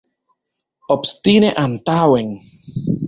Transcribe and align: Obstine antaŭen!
Obstine 0.95 1.53
antaŭen! 1.65 2.33